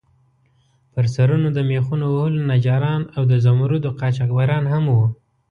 پر 0.93 1.05
سرونو 1.15 1.47
د 1.53 1.59
میخونو 1.69 2.05
وهلو 2.15 2.41
نجاران 2.51 3.01
او 3.15 3.21
د 3.31 3.33
زمُردو 3.45 3.89
قاچاقبران 3.99 4.63
هم 4.73 4.83
وو. 4.95 5.05